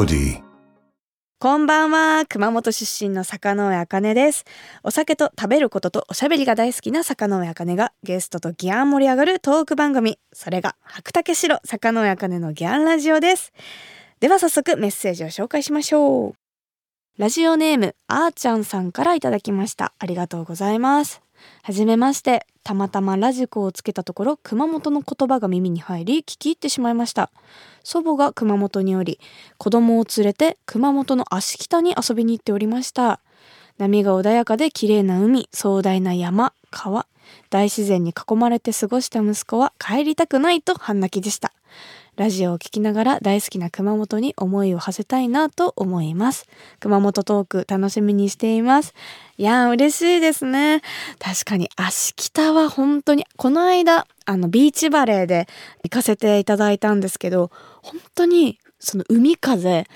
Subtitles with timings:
[0.00, 0.42] melody.
[1.38, 2.24] こんばんは。
[2.26, 4.44] 熊本出身の坂上茜です。
[4.82, 10.18] お酒と食べることとおしゃべりが大好きな坂上茜がゲストとギャン盛り上がるトーク番組。
[10.32, 13.52] それが白竹城坂上茜のギャンラジオです。
[14.20, 16.34] では早速メッセージを紹介しましょう。
[17.18, 19.92] ラジオネームあーちゃんさんからいただきました。
[19.98, 21.20] ありがとうございます。
[21.62, 22.46] はじめまして。
[22.62, 27.30] たまたまラジコをつけたところ熊本の言葉が耳に入り聞き入ってしまいました。
[27.82, 29.18] 祖母が熊本におり
[29.58, 33.20] 子供を連れて熊本の芦北に遊びに行っておりました。
[33.78, 37.06] 波が穏やかで綺麗な海壮大な山川
[37.48, 41.52] 大自然に囲まれて過ごした息子は帰りたくないと半泣きでした。
[42.16, 46.46] ラジオを聞きながら大好きな熊本に思いを馳せたいなと思います。
[46.78, 48.92] 熊本トーク楽しみにしています。
[49.38, 50.82] いやー嬉しいですね。
[51.18, 55.48] 確かに芦北は本当にこの間あのビーチバレーで
[55.82, 57.50] 行かせていただいたんですけど
[57.82, 59.86] 本当にその海風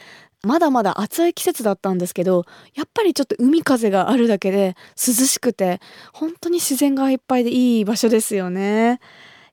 [0.42, 5.80] まだまだ暑い季節だったんですけどやっぱりちょっと海風があるだけで涼しくて
[6.12, 9.00] 本当に自然がいっぱいでいい場所ですよね。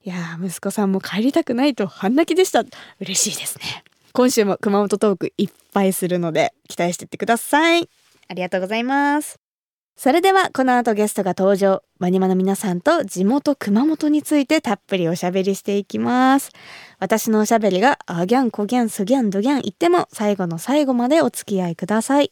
[0.03, 2.63] いやー息子さんも帰りたくないと半泣きでした。
[2.99, 3.83] 嬉しいですね。
[4.13, 7.87] 今週も熊本トークいっぱいするので期待していってください。
[8.27, 9.40] ありがとうございます。
[10.01, 16.49] それではこの後ゲストが登場ワニマの皆さんと地元熊本についてたっぷりおしゃべりしていきます
[16.97, 22.31] 私のおしゃべりがあギャンコギャンスギャンドギャン言っても最後の最後までお付き合いください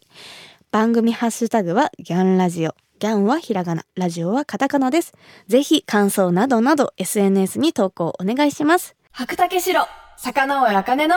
[0.72, 5.14] 番組ハッシュタグはギャンラジオギャンはひらがな、ラジオはカタカナです。
[5.48, 8.98] ぜひ感想などなど SNS に投稿お願いします。
[9.14, 9.80] 白竹城、
[10.18, 11.16] 坂上茜の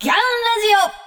[0.00, 0.18] ギャンラ
[0.88, 1.02] ジオ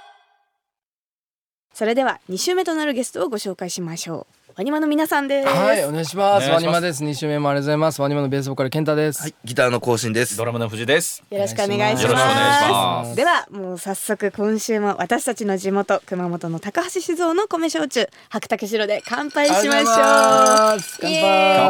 [1.73, 4.45] それでは2週目となるゲストをご紹介しましょう。
[4.58, 5.50] ワニマの皆さんです。
[5.50, 6.50] はい、お願いします。
[6.50, 7.03] ワニマです。
[7.03, 8.02] 二週目もありがとうございます。
[8.02, 9.23] ワニマのベースボーカル健太です。
[9.23, 10.38] はい、ギターの更新です。
[10.38, 11.22] ドラムの藤です。
[11.30, 12.03] よろしくお願いします。
[12.03, 19.83] よろしくお願いしますではもう早速今週も私たちの地元熊本の高橋酒造の米焼酎白竹城で乾杯しましょう。
[19.83, 21.66] 乾杯イエー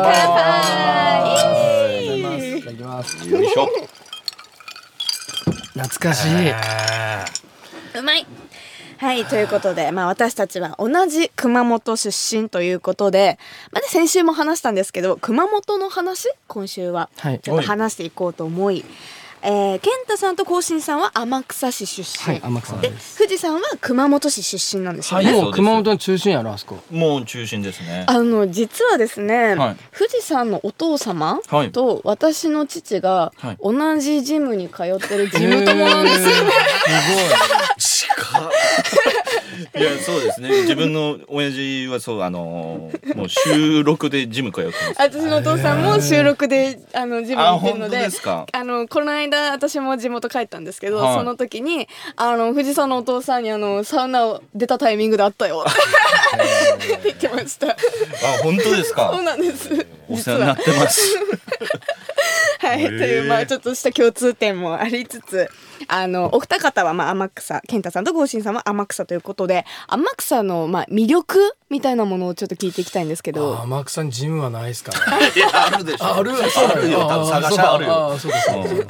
[2.20, 3.28] イ乾杯いただきます。
[3.28, 3.68] よいしょ。
[5.74, 6.52] 懐かしい。
[7.98, 8.28] うまい
[8.98, 13.38] はいということで、まあ、私たちは同じ熊本出身ということで、
[13.72, 18.86] まあね、先週も話したんですけど熊本の話今週ははいちょっと話していこうと思い、
[19.48, 22.92] えー、健太さんと甲信さんは天草市出身、はい、天草で。
[23.18, 25.26] 富士山は熊本市出身なんですよね。
[25.26, 26.80] はいもう熊本の中心やろ、あそこ。
[26.90, 28.06] もう中心ですね。
[28.08, 36.52] あの実はですね、はい富士山のお父様はいと私の父がはい同じジムに通ってるジム友なんですよね。
[36.88, 37.72] 近っ。
[37.78, 37.78] い
[39.74, 40.50] や、そうですね。
[40.62, 44.94] 自分の親父はそう、あのーもう収録でジム通ってます。
[44.98, 48.00] 私のお父さんも収録であのジム行ってるので。
[48.00, 48.46] ですか？
[48.52, 55.74] あのこの間私も地元帰ったんですけど、はいその時にあの富士山のお父さんにあのサウナを出たタイミングであったよっ
[56.82, 57.70] て言ってました。
[57.72, 57.76] あ、
[58.44, 59.22] 本当ですそうか。
[59.24, 59.70] なんです。
[60.10, 61.02] お世話になってます。
[62.66, 65.50] はい、というまあちょっとした共通点もありつつ
[65.88, 73.60] あのお二方はまあ天草健太さんと郷信さんは天草ということで天草のまあ魅力みたいなものをちょっと聞いていきたいんですけど。
[73.62, 74.94] 天草にジムはないですか。
[75.36, 76.06] いや、あるでしょ。
[76.06, 77.08] あるあるよ。
[77.08, 78.14] 多分探しあるよ。
[78.14, 78.88] あそうかそう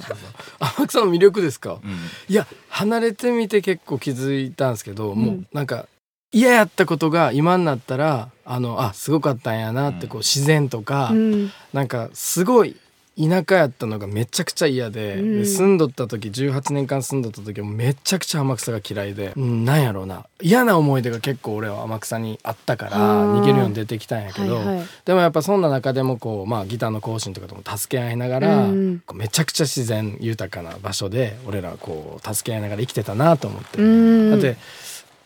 [0.60, 1.80] 天草の魅力ですか？
[1.84, 1.92] うん。
[2.28, 5.88] いや離れてみて結構気づいたんですけど、もうなんか
[6.32, 11.52] 嫌やったことが今になったらあのあすごかったんやなってこう自然とか、うん。
[11.74, 12.76] なんかすごい
[13.18, 15.46] 田舎やったのがめちゃくちゃ嫌で,で、うん。
[15.46, 20.26] 住んどった時18年間住んどった時もめちゃくちゃ天草が嫌いで、うん、なんやろうな。
[20.42, 24.86] 嫌な思い出が結構俺は天草にあったから逃げるように出てきたんやけど、はいはい。
[25.06, 29.02] でもやっぱそんな中でもこう、まあ、ギターの更新とかとも助け合いながら、うん。
[29.14, 33.82] めちゃくちゃ自然豊かな場所で俺らこう助け合いながら生きてたなと思って。
[33.82, 34.32] うん。
[34.32, 34.58] だって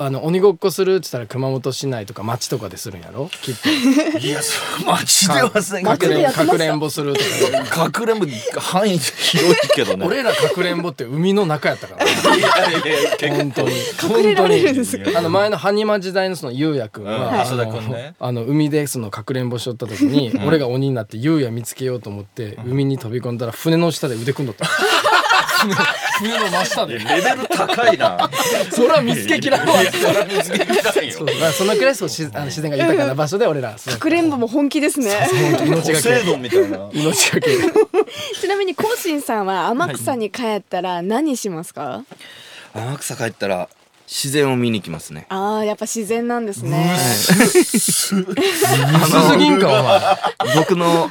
[0.01, 3.27] あの鬼ごっこするって言ったら熊本市内とか町とかでするんやろ？
[3.41, 3.67] きっと。
[4.19, 7.19] いや、そう、街ではせんかくれんでやってましたかくれんぼすると
[7.69, 8.25] かかくれんぼ
[8.61, 10.05] 範囲広いけどね。
[10.07, 12.05] 俺らかくれんぼって海の中やったから。
[12.05, 13.35] ね いやいやいや結構。
[13.39, 14.19] 本当に。
[14.21, 14.75] 隠れられるん。
[14.77, 17.11] ですかあの前のハニマ時代のそのゆうやくんうん。
[17.11, 18.13] は、あ浅田の君ね。
[18.21, 24.65] あの海でそのかくれんぼしとった時に、俺が鬼になってゆうや見つけようと思って、海に飛び込んだら船の下で腕組んどった
[25.59, 25.75] 船
[26.19, 28.29] 船の真下でレベル高いな。
[28.71, 29.81] それは見つけきらんわ。
[29.81, 31.25] いやそれは見つけきらんよ。
[31.39, 35.27] まあそのくらいそうしあの自然が豊かな場所で俺らかくれんぼも本気ですね。
[35.65, 36.37] 命がけ。
[36.37, 36.89] みたいな。
[36.93, 37.49] 命がけ。
[38.39, 42.03] ちなみに甲信さんは天草に帰ったら何しますか、
[42.73, 43.69] 天草帰ったら
[44.07, 45.27] 自然を見に行きますね。
[45.29, 46.97] ああやっぱ自然なんですね。
[50.55, 51.09] 僕の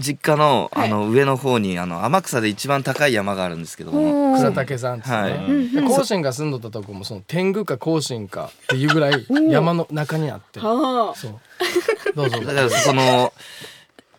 [0.00, 0.88] 実家のはい。
[0.88, 5.84] あの上の方にあの天草で一番高い山があるんですけども、草竹さんってね、はい。
[5.86, 10.60] 甲信が住んどったとこもその天狗か甲信かっていうぐらい山の中にあって。
[10.60, 11.16] はあ。
[11.16, 11.40] そう。
[12.16, 13.32] どうぞだからそこの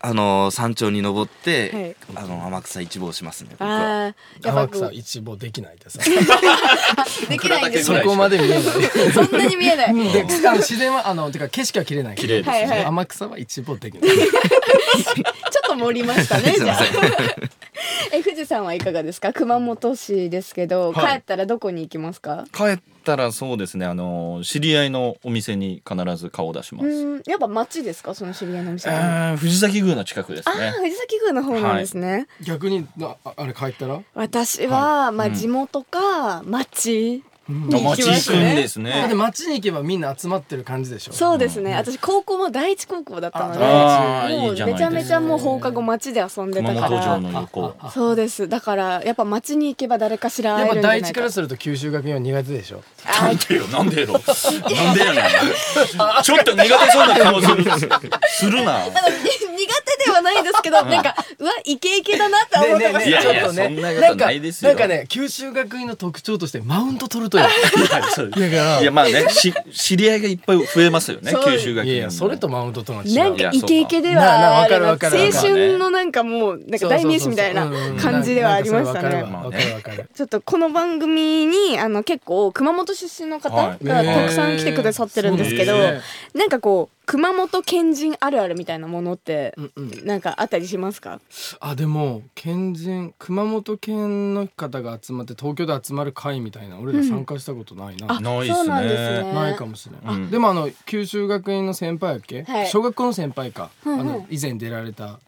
[0.03, 1.95] あの山頂に登って、はい。
[2.23, 5.99] あの天草一望しますね天草一望できないでさ
[7.29, 8.61] できないんですそねこまで見えない。
[9.13, 9.93] そんなに見えない。
[9.93, 12.51] で自然はあのてか景色は綺麗ない綺麗ですね。
[12.51, 14.11] はいはい天草は一望できない。
[14.11, 16.79] ち ょ盛りましたね じゃあ。
[18.13, 19.31] え富士山はいかがですか？
[19.33, 21.13] 熊本市ですけど、はい。
[21.13, 22.45] 帰ったらどこに行きますか？
[22.53, 28.13] 帰ったらそうですねあの知り合いのお店に必ず顔を出します、うんやっぱ町ですか？
[28.13, 28.89] その知り合いのお店
[29.37, 30.71] 藤崎宮の近くですね。
[30.79, 35.33] 藤崎宮の方なんですね、逆にああれ帰ったら、私は、まあうん。
[35.33, 37.67] 地元か町、うん。
[37.67, 38.91] に行くんですね。
[38.91, 41.13] だって街に行けばみんな集まってる感じでしょ。
[41.13, 47.75] そうですね、私高校も第一高校だったのでもいうめちゃめちゃもう放課後街で遊んでた熊本城からの横。
[47.79, 48.47] あそうです。
[48.47, 51.03] だからやっぱ街に行けば誰かしらやっぱ会えるんじゃないか。
[51.03, 52.83] 第一からすると九州学院は苦手でしょ。
[53.05, 54.07] あなんでよなんでよ。
[54.07, 56.23] なんでやねん。
[56.23, 57.63] ちょっと苦手そうな顔する。
[58.29, 58.81] するな。
[58.91, 59.50] 苦
[59.81, 64.71] 手ではないんですけどなんかうわイケイケだなって思ってましたちょっとねそんなことないですよ。
[64.71, 67.45] なんかね九州学院の特徴としてマウント取るとよ
[68.15, 71.43] そうだからいやまあねし知り合いがいっぱい増えますよねそう。
[71.45, 73.15] 九州学院いやいやそれとマウントとの違う。
[73.17, 77.69] なんかイケイケではなあなあわかるわかるわかる青春のなんかもうなんか代名詞みたいな
[78.01, 79.07] 感じではありましたね。
[79.07, 79.43] わかるわ。
[79.45, 79.51] わ
[79.81, 83.85] かるちょっとこの番組にあの結構熊本出身の方はい。
[83.85, 86.01] がたくさん来てくださってるんですけど、そうですね。
[86.35, 90.05] なんかこう熊本県人あるあるみたいなものってうんうん。
[90.05, 91.19] なんかあったりしますか？
[91.59, 98.53] あでも県人熊本県の方が集まって東京で集まる会みたいな俺ら参加したことないな、あ、ないっすね。
[98.55, 99.33] そうなんですね。
[99.33, 100.31] ないかもしれない、うん。
[100.31, 102.67] でもあの九州学院の先輩やっけ、はい。
[102.67, 105.19] 小学校の先輩か、うんうんあの以前出られた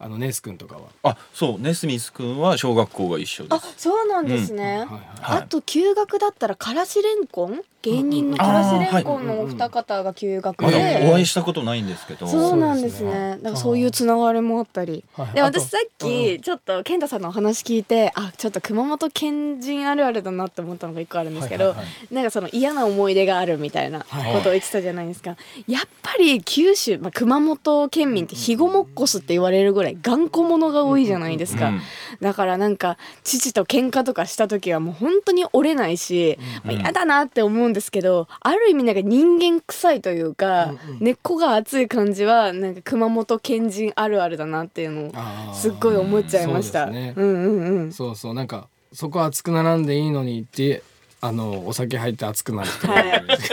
[0.00, 4.64] あのネス君とかは、あそうネスミス君は小学校が一緒であ、すそうなんですね。
[4.64, 4.86] はいはい。
[4.86, 5.38] はい。
[5.38, 7.60] あと休学だったらからしれんこん？
[7.84, 9.04] 芸人のからしれん。
[9.04, 12.26] こんのお二方が休学まだで、お会いしたことないんですけど。
[12.26, 13.12] そうなんですね。
[13.12, 13.30] ね。
[13.36, 15.04] だからそういうつながりもあったり。
[15.34, 24.06] で私さっきちょっと健太さんのお話聞いてあちょっと熊本県人あるあるだなって思ったのが一個あるんですけど、はいはいはなんかその嫌な思い出があるみたいなこ
[24.42, 25.36] とを言ってたじゃないですか、
[25.68, 31.80] やっぱり九州、まあ、熊本県民ってひごもっこすって言われるぐらい頑固者が多いじゃないですか、うん
[32.20, 40.98] だからなんか父と喧嘩とかした時はもう本当に折れないし、まあ、嫌だなって思うんですけどある意味なんか人間臭いというか、うんうん。
[41.00, 46.86] 根っこが熱い感じはなんか熊本県人あるあるだなっていうのをすっごい思っちゃいました。
[46.86, 47.14] そうですね。
[47.16, 47.92] うんうんうん。
[47.92, 48.34] そうそう。
[48.34, 50.82] なんかそこ熱くならんでいいのにって
[51.20, 52.86] あのお酒入って熱くなる人。
[52.86, 53.02] がは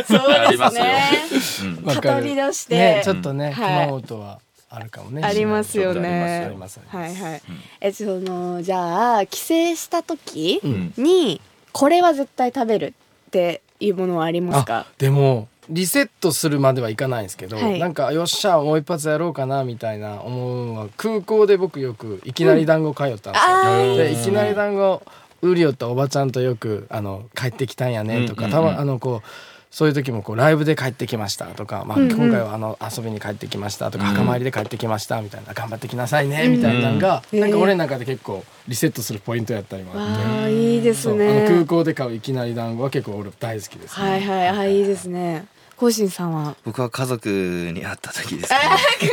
[0.06, 0.84] そうありますよ。
[0.84, 1.96] ですね。
[1.96, 2.76] 語り出して。
[2.76, 3.88] ねちょっとね、はい。
[3.88, 4.40] 熊本は
[4.70, 5.24] あるかもね。
[5.24, 6.56] ありますよあねり。
[6.58, 7.42] ますありますはいはい。
[7.82, 9.46] えそのじゃあ帰省
[9.76, 10.94] した時うん。
[10.98, 11.42] に
[11.74, 12.86] これは絶対食べる
[13.28, 14.78] っていうものはありますか？
[14.78, 14.86] あ？
[14.98, 17.80] でもリセットするまではいかないんですけど、はい。
[17.80, 23.98] なんかよっしゃもう一発やろうかなみたいな思うのは空港で僕よくいきなり団子通ったんですよ、あー。
[23.98, 25.02] でいきなり団子
[25.42, 28.66] 売りよったおばちゃんとよくあの帰ってきたんやねとか、うんうんうん。
[28.68, 29.28] たまあのこう
[29.72, 34.10] そういう時もこうライブで帰ってきましたとか、まあ、今回はあの遊びに帰ってきましたとか、うん。
[34.12, 37.40] 墓参りで帰ってきましたみたいな頑張ってきなさいねみたいなのが、うん。
[37.40, 40.54] なんか俺の中で結構リセットするポイントやったりもあって。
[40.54, 41.66] いいですそうあの空ね。
[41.66, 44.48] 港で買ういきなり団子は結構俺大好きです、ね、はいはい。
[44.50, 45.46] はいいいですね。
[45.82, 46.56] コウシンさんは？
[46.64, 47.28] 僕は家族
[47.74, 48.60] に会った時ですね。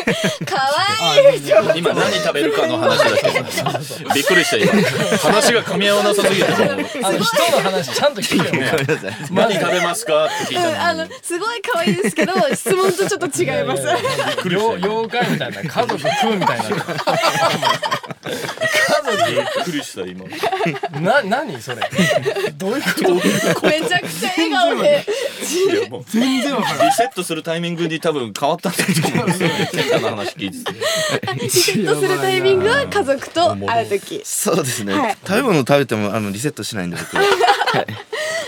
[0.45, 0.59] 可
[1.17, 1.43] 愛い
[1.79, 4.73] 今何食べるかの話だけどびっくりした今
[5.19, 8.67] 話が噛み合わなさすぎてもうあの人の話ちゃんと聞けよ。
[8.71, 9.17] ごめんなさい。
[9.31, 13.83] 何食べますかって聞いたあのすごい可愛いですけど質問とちょっと違います。
[14.45, 16.65] 妖妖怪みたいな家族食うみたいな。
[19.29, 20.25] びっくりした今
[21.01, 21.81] な何それ。
[22.59, 22.91] どういうこ
[23.63, 23.67] と？
[23.67, 25.07] めちゃくちゃ笑顔で。
[26.11, 34.23] 全然 リセットするタイミングに多分変わったんだと思うんですよね健太の話聞いててリセットするタイミングは家族と会う時。
[34.25, 34.95] そうですね。
[34.95, 37.23] はい食べ物食べてもあのリセットしないんで僕は。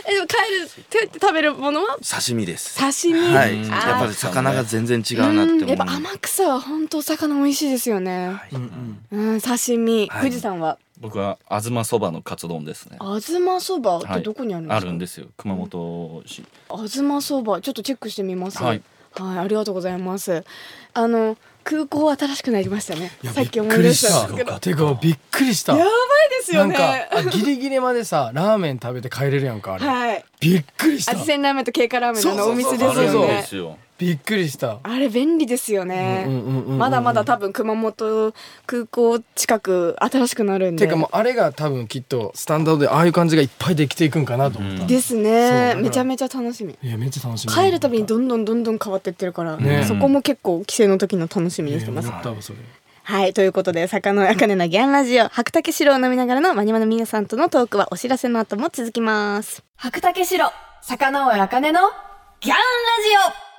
[0.06, 1.98] えでも帰るって食べるものは？
[1.98, 2.76] 刺身です。
[2.78, 3.34] 刺身。
[3.34, 3.54] はい。
[3.54, 5.62] うんやっぱり魚が全然違うなって思う。
[5.62, 8.26] うんやっぱ天草は本当お魚美味しいですよね。
[8.26, 8.40] ん。
[8.52, 9.32] うんうん。
[9.32, 10.08] うん刺身。
[10.08, 14.76] はい富士山は僕は東そばのカツ丼ですねあずまそばってどこにあるんですか？
[14.76, 18.62] あるんですよ熊本市あずまそばちょっとチェックしてみます。
[18.62, 18.82] はい。
[19.12, 20.44] はいありがとうございます。
[20.94, 23.26] あの空港新しくなりましたねい。
[23.26, 24.52] やさっき思い出したんですけど。
[24.52, 25.76] びっくりてかびっくりした。
[25.76, 25.94] やばい
[26.38, 27.08] ですよなんかね。
[27.12, 29.86] あギリギリまでさラーメン食べて帰れるやんかあれ。
[29.86, 30.24] はい。
[30.40, 31.12] びっくりした。
[31.12, 33.46] 味仙ラーメンと経過ラーメンのお店ですそうそうそうよねあるんで。
[33.48, 34.78] すよびっくりした。
[34.82, 36.26] あれ便利ですよね、
[36.78, 38.32] まだまだ多分熊本
[38.64, 40.86] 空港近く新しくなるんで。
[40.86, 45.74] てかもうあれが多分きっとスタンダードでああいう感じがいっぱいできていくんかなと思った、うんですね。
[45.74, 46.78] めちゃめちゃ楽しみ。
[46.82, 47.52] いやめっちゃ楽しみ。
[47.52, 49.84] 帰るたびにどんどんどんどん変わってってるから、ね。
[49.84, 52.06] そこも結構帰省の時の楽しみにしてます。
[52.06, 52.58] いや思ったわそれ
[53.02, 53.34] はい。
[53.34, 59.62] ということで、坂野茜のギャンラジオ、白竹城を飲みながらのマニマの皆さんとのトークはお知らせの後も続きます。
[59.76, 61.80] 白竹城、坂野茜の
[62.40, 63.49] ギャンラジオ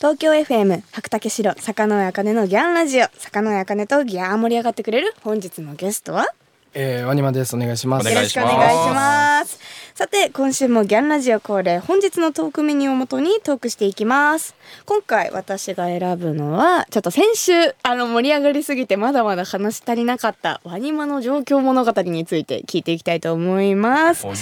[0.00, 6.26] 東京 FM 白竹城坂野茜のギャンラジオ坂野茜とギャー盛り上がってくれる本日のゲストは？
[6.72, 7.54] えー、ワニマです。
[7.54, 8.08] お願いします。
[8.08, 9.58] よろしくお願いします。
[9.94, 14.54] さて今週もギャンラジオ恒例本日のトークメニューをもとにトークしていきます。
[14.86, 17.52] 今回私が選ぶのはちょっと先週
[17.82, 24.26] あの盛り上がりすぎてまだまだ話し足りなかったワニマの状況物語について聞いていきたいと思います。
[24.26, 24.36] はい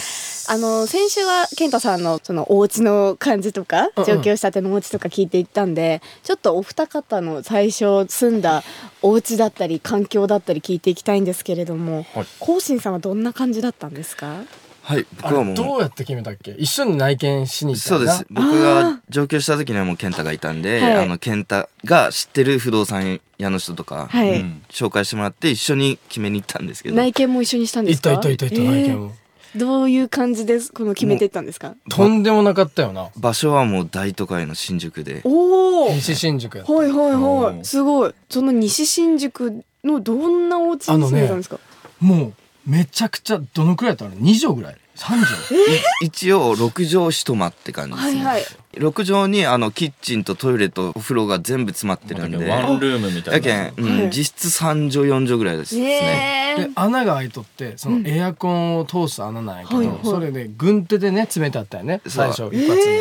[0.51, 4.05] あの先週は健太さんのそのお家の感じとかうんうん。
[4.07, 8.63] 上京したてのお家とか聞いていったんでちょっとお二方の最初住んだ
[9.03, 12.27] お家だったり環境だったり聞いていきたいんですけれどもはい。
[12.41, 14.43] こうしんさんはどんな感じだったんですか？
[14.81, 15.55] はいあ僕はもう。
[15.55, 16.53] どうやって決めたっけ？
[16.53, 18.27] 一緒に内見しに行ったそうです。
[18.31, 20.95] 僕が上京した時にはもう健太がいたんで、はい。
[21.05, 24.63] あの健太が知ってる不動産屋の人とか、はい、うん。
[24.71, 26.97] 紹介してもらって一緒に決めに行ったんですけど。
[26.97, 28.13] 内見も一緒にしたんですか？
[28.13, 29.28] 行った行った行った行った内見も、えー
[29.59, 31.75] どういう感じですこの決めていったんですか？
[31.91, 33.11] とんでもなかったよな。
[33.17, 35.23] 場所はもう大都会の新宿で。
[35.25, 36.73] おお西新宿やった。
[36.73, 37.61] はいはいはうん。
[37.61, 38.15] いすごい。
[38.31, 41.59] その西新宿のどんなお家に住んでたんですか、
[42.01, 42.35] もう
[42.67, 48.45] めちゃくちゃどのくらいだったの2畳ぐらい3畳い一応6畳一間って感じですね、はいはい。
[48.75, 52.49] 6畳にあのキッチンとトイレとお風呂が全部詰まってるんで。
[52.49, 53.49] ワンルームみたいな。
[53.49, 54.11] やけん、うんはい。
[54.11, 55.83] 実質3畳4畳ぐらいですね。
[55.85, 59.99] ねえで穴が開いとってそのエアコンを通す穴なんやけど、はいはい。
[60.03, 63.01] それで軍手でね詰めてあったよね最初一発目、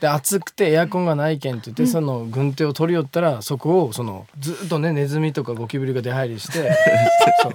[0.00, 6.70] で暑くてエアコンがないけんって言って、その軍手を取り寄ったらそこをそのずっとねネズミとかゴキブリが出入りして
[7.42, 7.54] そう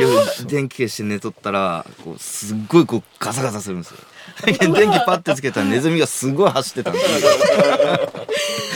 [0.00, 3.98] 夜電気消して寝とったらこうすっごいこうガサガサするんですよ。
[4.72, 7.30] 電気パッてつけたらネズミがすごい走ってたんですよ。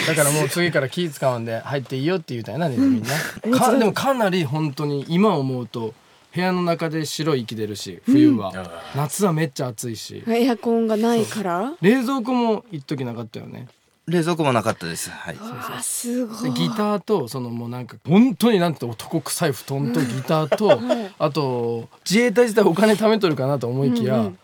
[0.07, 3.03] だからもう次から気使わんで入っていいよって言うたんやなネズミに
[3.51, 5.95] な、かでもかなり本当に今思うと
[6.35, 8.53] 部屋の中で白い息出るし冬は、
[8.95, 10.23] 夏はめっちゃ暑いし。
[10.29, 11.73] エアコンがないから。
[11.81, 13.69] 冷蔵庫も一時なかったよね
[14.07, 15.11] 冷蔵庫もなかったです。
[15.11, 15.37] はい。
[15.41, 16.51] あすごい。
[16.53, 20.81] でギターとそのもうなんか本当になんて男臭い布団とギターと
[21.19, 24.39] あと自衛隊自体お金貯めとるかなと思いきや、うんうん。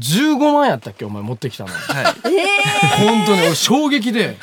[0.00, 1.70] 15万やったっけお前持ってきたの。
[1.70, 2.04] はい。
[2.98, 4.36] 本当に俺衝撃で。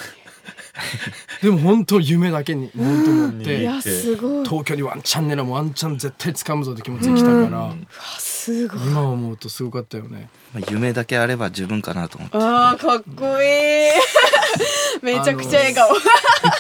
[1.42, 3.62] でも本当夢だけに本当持って。
[3.62, 4.46] いやすごい。
[4.46, 7.76] 東京にワンチャンネルもワンチャン絶対掴むぞって気持ちで来たから、あ
[8.44, 8.82] すごい。
[8.88, 10.28] 今思うとすごかったよね。
[10.54, 12.38] まあ夢だけあれば十分かなと思って。
[12.38, 13.90] あーかっこいい。
[15.02, 15.90] めちゃくちゃ笑顔。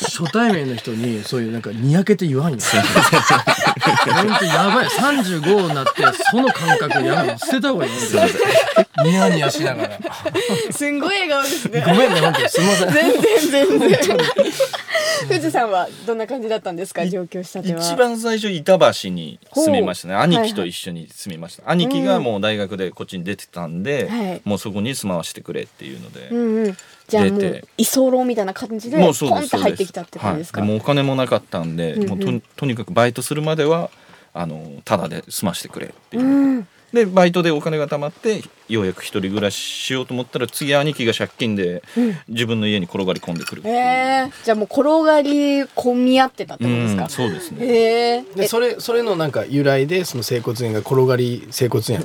[0.02, 2.60] 初対面の人にそういうなんかにやけて言わんよ。
[2.62, 4.86] 本当やばい。
[4.88, 7.38] 35になってその感覚やめろ。
[7.38, 7.92] 捨てた方がいい。
[7.92, 8.00] よ
[9.04, 10.00] ニヤニヤしながら。
[10.72, 11.84] すんごい笑顔ですね。
[11.86, 12.50] ごめんね本当に。
[12.50, 12.94] すみません。
[12.94, 13.22] 全
[13.52, 14.00] 然全然
[15.27, 17.06] 富士さんはどんな感じだったんですか？
[17.08, 17.80] 上京したては。
[17.80, 20.15] 一番最初板橋に住みましたね。
[20.15, 24.42] 兄貴と一緒に住みました、兄貴がもう大学でこっちに出てたんで、はい。
[24.44, 26.77] もうそこに住まわしてくれっていうので、うんうん。
[27.08, 27.65] じゃあも出うて。
[27.77, 32.10] 居候みたいな感じでポンって入ってきたって感じですか、はい、でもお金もなかったんで、うんうん。
[32.10, 33.89] もうととにかくバイトするまでは
[34.34, 36.24] あのタダで済ましてくれっていう。
[36.24, 36.68] う、ん。
[36.94, 41.84] でバイトでお金が貯まってようやく一人暮らししようと思ったら次兄貴が借金で
[42.27, 47.03] 自分の家に転がり込んでくるう、えー、じゃあもう転がり込み合ってたってことですか？
[47.03, 47.65] うん、そうですね。
[47.65, 52.00] へえでそれそれのなんか由来でその整骨院が転がり整骨院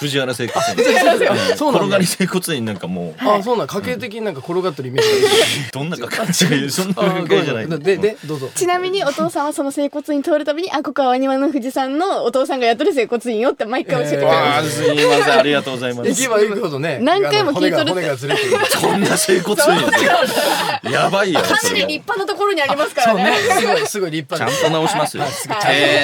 [0.00, 1.56] 藤原整骨院。
[1.56, 1.86] そうなんだ。
[1.86, 8.50] 転がり整骨院なんかもうあそうなん家計的になんか転がってるイメージどんなか感じがそんながあ深いじゃないででどうぞ。
[8.54, 15.38] ちなみにお父さんはその整骨院通るたびに「あここはワニワの富士山のお父さんがやってる整骨院よ」って毎回教えてくれます、すいません。
[15.38, 16.10] ありがとうございます。
[16.10, 17.90] 行けば行くほどね何回も聞いとる。
[17.90, 18.56] 骨がずれてる。
[18.80, 23.24] こんな整骨院やばいよかなり立派なところにありますからそうね。
[23.24, 25.22] ねすごいすごい立ちゃん派と直しますよ。
[25.22, 25.32] はい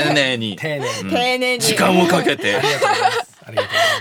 [0.07, 0.57] 丁寧に。
[0.57, 1.11] 丁寧に。
[1.11, 1.61] 丁寧に。
[1.61, 2.61] 時間をかけて。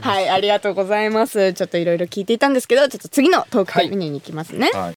[0.01, 1.53] はいありがとうございます。
[1.53, 4.93] ちょっといろいろ聞いていたんですけどちょっと次のトークテーマに行きますね、はい。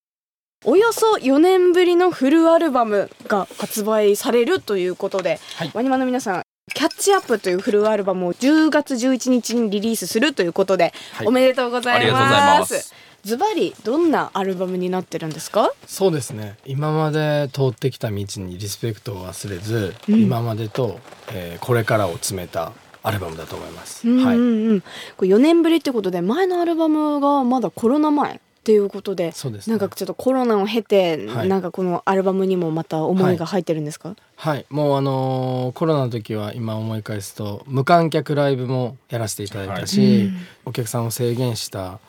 [0.65, 5.71] およそ4年ぶりのフルアルバムが発売されるということで、はい。
[5.73, 6.43] ワニマの皆さん
[6.73, 11.27] キャッチアップというフルアルバムを10月11日にリリースするということで、はい。
[11.27, 12.79] おめでとうございありがとうございまます。
[12.79, 12.93] す
[13.23, 15.71] ズバリどんなアルバムになってるんですか？
[15.87, 16.57] そうですね。
[16.65, 20.21] 今まで通ってきた道にリスペクトを忘れず、うん。
[20.21, 20.99] 今までと、
[21.31, 24.37] えーこれからを詰めたアルバムだと思います、うんうんはい。
[24.37, 24.39] う
[24.75, 24.81] ん
[25.15, 31.47] これ4年ぶりってことで前のアルバムがまだコロナ前っっていうことでそうです、ね、なんかちょっとコロナを経て、はい。
[31.47, 34.65] なんかこのアルバムにもまた思いが入ってるんですか、はい。
[34.69, 40.35] もうあのーコロナの時は今思い返すと無観客ライブもやらせていただいたし、うん。
[40.65, 41.99] お客さんを制限した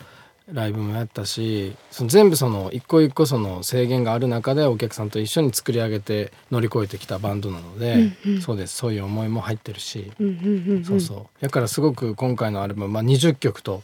[0.52, 8.40] ライブもやったしその全部その一個一個その制限がある中でお客さんと一緒に作り上げて乗り越えてきたバンドなので、うんうん。
[8.40, 8.76] そうです。
[8.76, 10.84] そういう思いも入ってるし、うんうんうんうん。
[10.84, 11.42] そうそう。
[11.42, 13.82] だからすごく今回のアルバム、まあ、20曲と、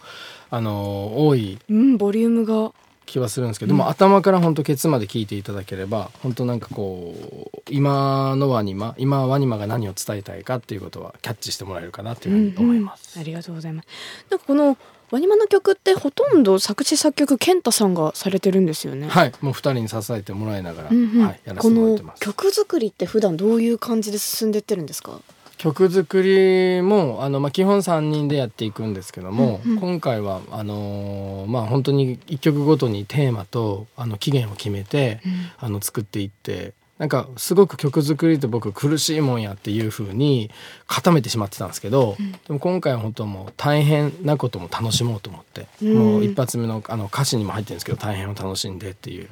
[0.50, 2.72] あのー多いうんボリュームが。
[3.06, 7.14] 気はするんですけど、でも頭から本当ケツまで聞いていただければ本当なんかこ
[7.54, 13.20] う今のワニマ今ワニマが何を伝えたいかっていうことはキャッチしてもらえるかなっていうふうに思います。
[13.20, 13.88] ありがとうございます。
[14.30, 14.78] なんかこの
[15.10, 21.26] ワニマの曲ってほとんど作詞作曲健太さんがされてるんですよね、はい、もう二人に支えてもらいながら、うんうん。
[21.26, 22.20] はい、やらせこのてもらってます。
[22.20, 25.20] 曲作りって普段どういう感じで進んでってるんですか？
[25.64, 29.78] 曲作りもあの、まあ、基本3人でやっていくんですけども、うんうん。
[29.78, 35.22] 今回はあのーまあ本当に1曲ごとにテーマとあの期限を決めて、
[35.58, 40.50] あの作っていってなんかすごく曲作りって僕苦しいもんやっていう風に
[40.86, 42.16] 固めてしまってたんですけど、
[42.46, 45.94] でも今回は本当もう大変なことも楽しもうと思って、うん。
[45.94, 49.28] もう一発目のあの歌詞にも入ってるんですけど大変を楽しんでっていう、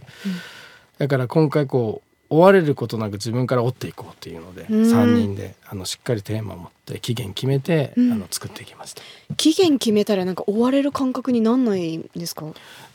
[0.99, 4.83] だから今回こう追われることなく自分から追っていこうっていうので、うん。
[4.83, 8.13] 3人であのしっかりテーマを持って期限決めて、うん。
[8.13, 9.03] あの作っていきました。
[9.37, 12.47] 期限決めたらなんか追われる感覚になんないんですか？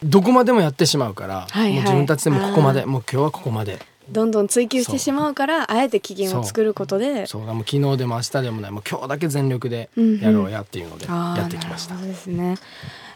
[0.03, 1.73] どこまでもやってしまうから、はいはい。
[1.73, 3.79] もう自分たちでもここまでもう今日はここまで
[4.11, 7.25] どんどん追求してしまうからあえて期限を作ることで。
[7.25, 7.41] そう。
[7.41, 8.71] もう昨日でも明日でもない。
[8.71, 10.19] もう今日だけ全力でうんうん。
[10.19, 12.55] やろうやっていうのでやってきました、なるほどですね。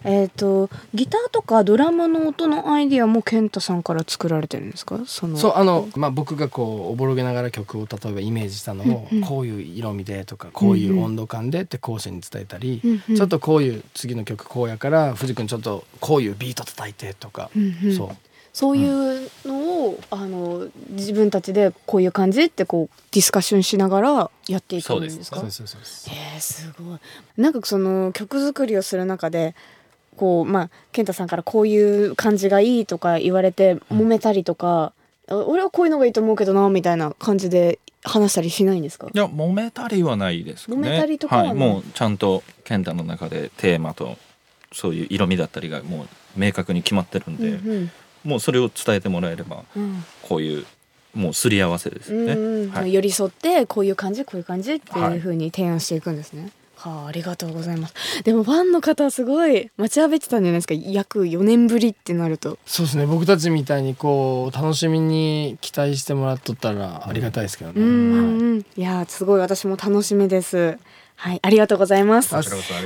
[0.03, 4.99] えっ、とギターとかドラムの音のアイディアも健太さんから作られてるんですか？
[5.05, 5.37] その。
[5.37, 9.23] そうあの、まあ、僕がこうおぼろげながら曲を例えばイメージしたのを、うんうん。
[9.23, 13.15] こういう色味でとかこういう温度感でって後世に伝えたり、うんうん。
[13.15, 17.95] ちょっとこういう次の曲こうやから藤君ちょっとこういうビート叩いてとか、うんうん。
[17.95, 18.09] そう
[18.53, 18.85] そうい
[19.25, 25.37] うのを、あの自分たちでこういう感じってこうディスカッションしながらやっていくんですか？
[25.37, 25.77] そうですそ
[26.11, 26.99] えー、すごい。
[27.37, 29.55] なんかその曲作りをする中で
[30.17, 34.91] こうまあ健太さんからこういう感じがいいとか言われて揉めたりとか、
[35.29, 39.07] あ俺はこういうのがいいと思うけどなみたいな感じで話したりしないんですか？
[39.13, 40.77] いや揉めたりはないですかね。
[40.77, 44.17] 揉めたりとかははい、もうちゃんと健太の中でテーマと
[44.73, 47.91] そういう色味だったりがもう明確に決まってるんで、うんうん
[48.23, 50.65] もうそれを伝えてもらえればうんこういう
[51.13, 56.51] もうすり合わせですよね、はい、寄り添ってこういう感じこういう感じってはいいうふうに提案していくんですね。
[56.81, 58.23] はあ、ありがとうございます。
[58.23, 60.73] でもファンの方はすごい待ちわびてたんじゃないですか。
[60.73, 62.57] 約4年ぶりってなると。
[62.65, 70.79] そうですね僕たちみたいにこう楽しみに期待してもらっとったらありがたいですけどね、うんはいうん、いやーすごい私も楽しみです。
[71.23, 72.33] はい、ありがとうございます。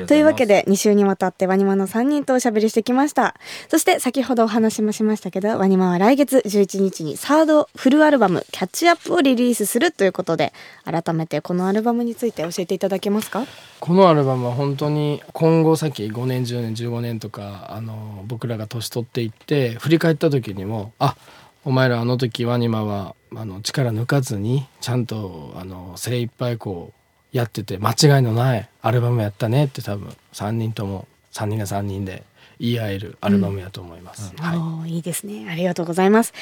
[0.07, 3.33] というわけで2週にわたってワニマの3人とおしゃべりしてきました。
[3.69, 10.51] そして先ほどお話もしましたけどワニマは来月11日にサードフルアルバム「キャッチアップ」をリリースするということで
[10.83, 13.45] 改めてこのアルバムについて教えていただけますか？
[13.79, 21.15] このアルバムは本当に今後先5年10年15年とかあの僕らが年取っていって振り返った時にもあ
[21.63, 27.04] お前らあの時ワニマはあの力抜かずにちゃんとあの精一杯こう
[27.35, 32.23] やってて間違いのないアルバムやったねって多分3人とも3人が3人で
[32.61, 34.33] 言い合えるアルバムやと思います。
[34.37, 36.33] はいおーいいですねありがとうございます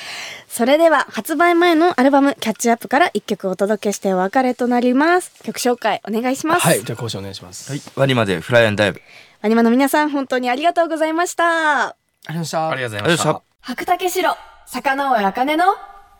[0.47, 7.71] それでは発売前のアルバム「キャッチアップ」から1曲お届けしてお別れとなります曲紹介お願いします、はい、じゃあ講師お願いします。
[7.71, 9.01] はい、ワニまでフライアンダイブ。
[9.41, 11.95] ワニマの皆さん本当にありがとうございましたあ
[12.29, 12.69] りがとうございました。
[12.69, 13.41] ありがとうございありがとうございました。
[13.61, 15.65] 白竹城坂上茜の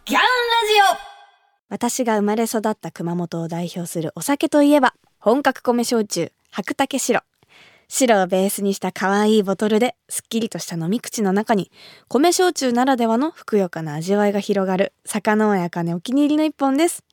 [0.06, 0.26] ギャンラ
[0.98, 1.13] ジオ
[1.74, 7.24] 私が生まれ育った熊本を代表するお酒といえば本格米焼酎白竹白。
[7.88, 11.72] 白をベースにした可愛いボトルですっきりとした飲み口の中に
[12.10, 17.04] 米焼酎ならではのふくよかな味わいが広がる坂上茜お気に入りの一本です。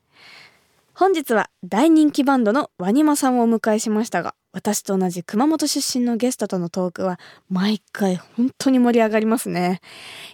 [0.93, 9.79] 本日は大人気バンドのワニマさんをお迎えしましたが私と同じ熊本出身のゲストとのトークは毎回本当に盛り上がりますね。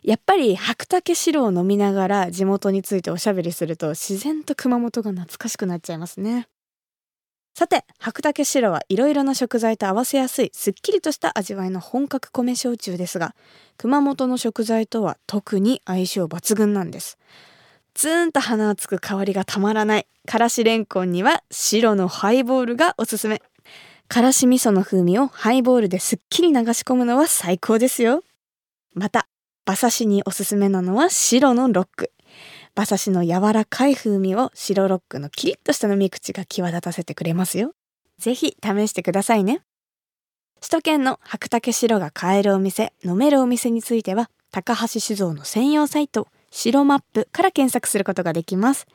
[0.03, 6.47] やっぱり白竹白を飲みながら地元についておしゃべりすると自然と熊本が懐かしくなっちゃいますね。
[7.53, 13.35] さて白竹白はいろいろな食材と合わせやすいすっきりとした味わいの本格米焼酎ですが
[13.77, 17.17] 熊本の食材とは特に相性抜群なんです。
[17.93, 23.41] ツーンと鼻をつく香りがたまらないからしれんこんには白のハイボールがおすすめ。
[24.07, 28.23] からし味噌の風味をハイボールですっきり流し込むのは最高ですよ。
[28.93, 29.27] また
[29.65, 32.11] 馬刺しにおすすめなのは白のロック。
[32.75, 37.73] 馬刺しの柔らかい風味を白ロックのキリッとした飲み口が際立たせてくれますよ。
[38.17, 39.61] ぜひ試してくださいね。
[40.61, 48.87] 首都圏の白竹城が買えるお店、飲めるお店については、高橋酒造の専用サイト、白マップから検索することができます。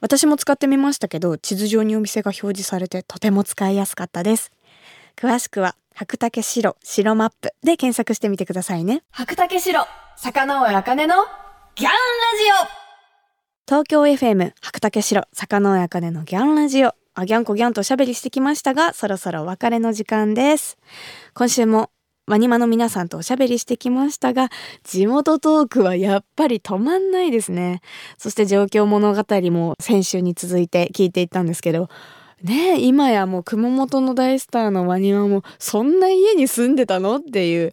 [0.00, 4.50] 私も使ってみましたけど、地図上にお店が表示されてとても使いやすかったです。
[5.16, 9.02] 詳しくは、白竹城白マップで検索してみてくださいね。
[9.10, 9.84] 白竹城、
[10.16, 11.14] 坂上茜の
[11.76, 11.94] ギャンラ
[12.66, 12.80] ジオ
[13.66, 20.76] 東京 FM 白竹城坂上茜のギャンラジオあギャンコギャンとおしゃべりしてきましたがそろそろお別れの時間です
[21.32, 21.90] 今週も
[22.30, 24.50] ワニマの皆さんとおしゃべりしてきましたが
[24.84, 27.80] 地元トークはやっぱり止まんないですね
[28.18, 31.88] そして状況物語も先週に続いて聞いていったんですけど
[32.44, 37.72] ねえ今やもう熊本の大スターのワニマもそんな家に住んでたのっていう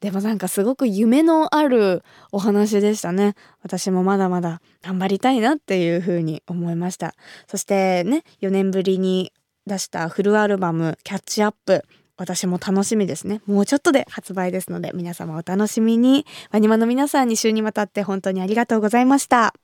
[0.00, 3.34] でもなんかすごく夢のあるお話でしたね。
[3.62, 7.14] 私もまだまだ頑張りたいなっていうふうに思いました。
[7.48, 9.32] そしてね、4年ぶりに
[9.66, 11.84] 出したフルアルバムキャッチアップ。
[12.18, 13.40] 私も楽しみですね。
[13.46, 16.26] もうちょっとで発売ですので皆様お楽しみに。
[16.50, 19.54] ワニマの皆さんに週にわたって本当にありがとうございました。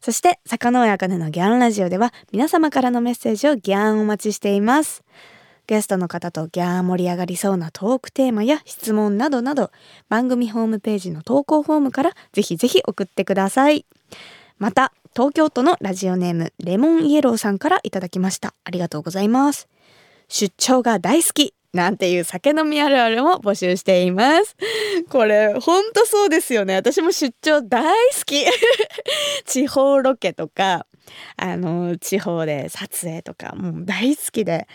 [0.00, 5.04] そして、坂上茜のギャンラジオでは皆様からのメッセージをギャンお待ちしています。
[5.66, 9.70] ゲストの方とギャー盛り上がりそうなトークテーマや質問などなど
[10.08, 13.86] 番組ホームページの投稿フォームからぜひぜひ送ってください。
[14.58, 18.54] また、東京都のラジオネームレモンイエローさんからいただきました。
[18.64, 19.68] ありがとうございます。
[20.28, 24.56] 出張が大好きなんていう酒飲みあるあるも募集しています。
[25.08, 26.74] これ、ほんとそうですよね。
[26.74, 28.44] 私も出張大好き。
[29.46, 30.86] 地方ロケとか、
[31.36, 34.66] あの、地方で撮影とか、もう大好きで。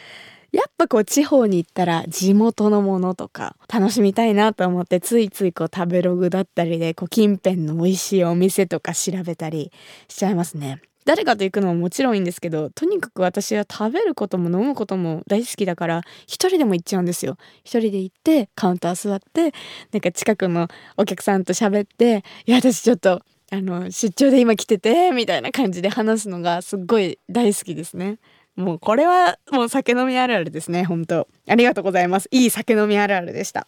[0.56, 9.74] やっぱこう地方に行ったら地元のものとか楽しみたいなと思ってついついこう食べログだったりでこう近辺の美味しいお店とか調べたり
[10.08, 10.82] しちゃいますね。
[11.06, 19.54] 誰かと行くのももちろんいいんですけどとにかく私は食べることも飲むことも大好きだから一人でも行っちゃうんですよ一人で行ってカウンター座って
[19.92, 28.18] なんか近くのお客さんと喋って「いや私ちょっとあの出張で今来てて」みたいな感じで話すのがすっごい大好きですね。
[28.56, 32.30] もうこれはもう酒飲みあるあるですね、本当ありがとうございます。
[32.32, 33.68] いい酒飲みあるあるでした。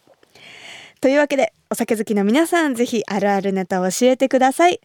[1.00, 4.80] というわけで、お酒好きの皆さん、ぜひあるあるネタを教えてください。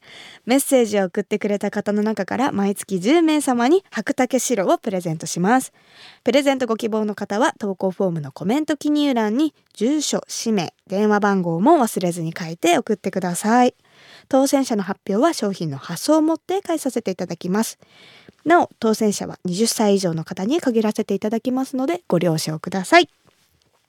[0.46, 5.74] メッセージを送ってくれた方の中から毎月10名様に白竹白をプレゼントします。
[6.24, 13.74] プレゼントご希望の方は投稿フォームのコメント記入欄に住所、氏名、電話番号も忘れずに書いて送ってください。
[14.30, 17.80] 当選者の発表は商品の発送をもって返させていただきます。
[18.46, 23.10] なお、当選者は20歳以上の方に限らせていただきますので、ご了承ください。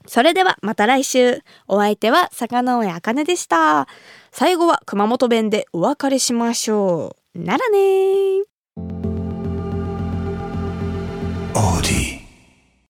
[0.07, 1.41] それではまた来週。
[1.67, 3.89] お相手は坂上茜でした。
[4.33, 7.39] 最後は熊本弁でお別れしましょう。
[7.39, 8.45] ならねー。